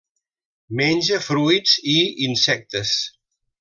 [0.79, 2.01] Menja fruits i
[2.31, 2.99] insectes.